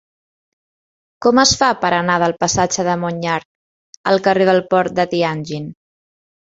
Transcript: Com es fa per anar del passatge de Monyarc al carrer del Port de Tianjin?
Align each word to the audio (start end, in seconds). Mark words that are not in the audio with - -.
Com 1.25 1.41
es 1.43 1.51
fa 1.59 1.69
per 1.83 1.91
anar 1.99 2.17
del 2.25 2.35
passatge 2.45 2.87
de 2.91 2.97
Monyarc 3.05 3.49
al 4.15 4.27
carrer 4.31 4.53
del 4.53 4.67
Port 4.75 5.01
de 5.03 5.11
Tianjin? 5.17 5.75